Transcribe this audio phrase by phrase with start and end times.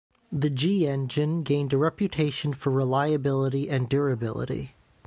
[0.31, 4.71] The G-engine gained a reputation for reliability and durability.